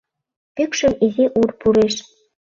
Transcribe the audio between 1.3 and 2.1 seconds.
ур пуреш